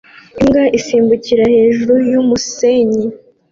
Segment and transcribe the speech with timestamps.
[0.39, 3.05] Imbwa isimbukira hejuru y'umusenyi